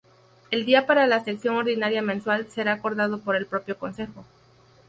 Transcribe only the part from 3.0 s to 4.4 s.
por el propio Consejo.